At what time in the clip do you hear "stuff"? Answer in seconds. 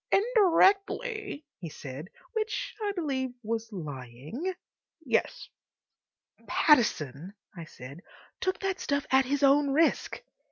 8.79-9.05